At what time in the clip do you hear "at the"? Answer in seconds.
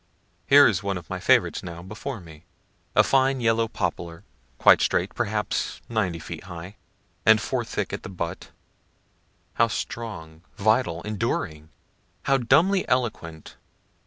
7.93-8.09